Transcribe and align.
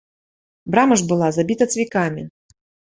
Брама 0.77 0.97
ж 1.03 1.07
была 1.13 1.31
забіта 1.37 1.71
цвікамі. 1.77 2.29